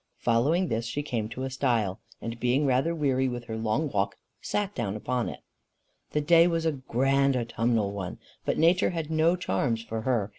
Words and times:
Following 0.17 0.69
this, 0.69 0.85
she 0.87 1.03
came 1.03 1.29
to 1.29 1.43
a 1.43 1.51
stile, 1.51 1.99
and 2.19 2.39
being 2.39 2.65
rather 2.65 2.95
weary 2.95 3.27
with 3.29 3.43
her 3.43 3.55
long 3.55 3.87
walk, 3.91 4.15
sat 4.41 4.73
down 4.73 4.99
on 5.05 5.29
it. 5.29 5.41
The 6.09 6.21
day 6.21 6.47
was 6.47 6.65
a 6.65 6.71
grand 6.71 7.37
autumnal 7.37 7.91
one. 7.91 8.17
But 8.43 8.57
nature 8.57 8.89
had 8.89 9.11
no 9.11 9.35
charms 9.35 9.83
for 9.83 10.01
her. 10.01 10.29